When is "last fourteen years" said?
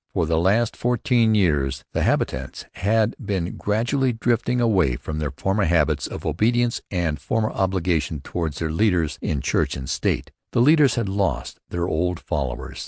0.39-1.83